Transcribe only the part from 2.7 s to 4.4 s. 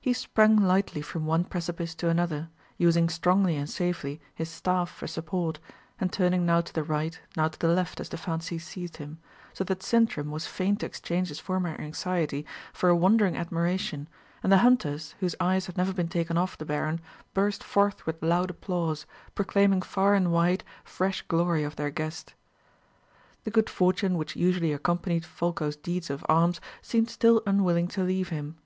using strongly and safely